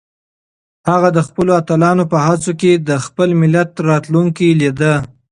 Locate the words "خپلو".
1.27-1.51